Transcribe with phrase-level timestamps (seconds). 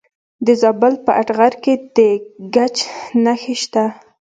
[0.45, 1.97] د زابل په اتغر کې د
[2.55, 2.75] ګچ
[3.23, 3.83] نښې شته.